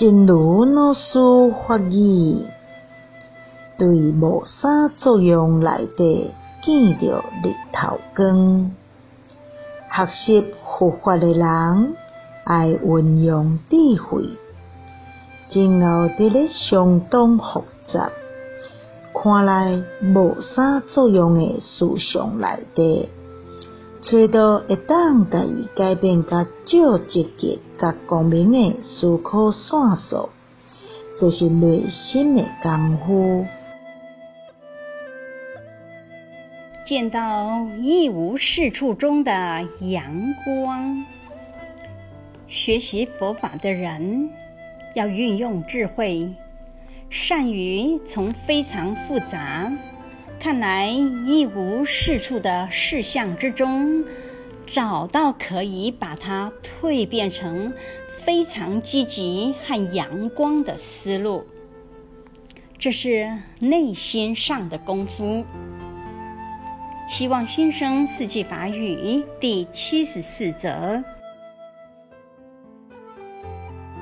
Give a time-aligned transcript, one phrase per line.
[0.00, 1.18] 真如老师
[1.68, 2.46] 法语，
[3.76, 6.30] 对无啥作用内底
[6.62, 8.70] 见着日头光。
[9.90, 11.94] 学习佛法的人
[12.44, 14.24] 爱运用智慧，
[15.50, 18.10] 今后伫咧相当复杂、
[19.12, 19.82] 看来
[20.14, 23.10] 无啥作用的思想内底。
[24.02, 30.30] 找到会当甲伊改变甲少积极、甲光明的思考线索，
[31.18, 33.44] 这是内心的功夫。
[36.86, 39.32] 见到一无是处中的
[39.80, 41.04] 阳光，
[42.48, 44.30] 学习佛法的人
[44.94, 46.34] 要运用智慧，
[47.10, 49.70] 善于从非常复杂。
[50.40, 54.04] 看来一无是处的事项之中，
[54.66, 57.74] 找到可以把它蜕变成
[58.24, 61.46] 非常积极和阳光的思路，
[62.78, 65.44] 这是内心上的功夫。
[67.10, 71.04] 希望新生四季法语第七十四则。